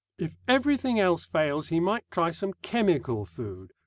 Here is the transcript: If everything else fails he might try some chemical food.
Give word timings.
If 0.17 0.33
everything 0.47 0.99
else 0.99 1.27
fails 1.27 1.67
he 1.67 1.79
might 1.79 2.09
try 2.09 2.31
some 2.31 2.53
chemical 2.63 3.23
food. 3.23 3.71